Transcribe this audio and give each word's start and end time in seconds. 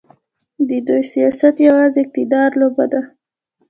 د 0.69 0.71
دوی 0.87 1.03
سیاست 1.13 1.55
یوازې 1.67 1.99
د 2.03 2.03
اقتدار 2.05 2.49
لوبه 2.61 2.85
ده. 2.91 3.01